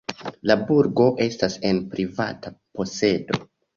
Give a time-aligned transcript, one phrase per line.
[0.51, 3.43] La burgo estas en privata posedo.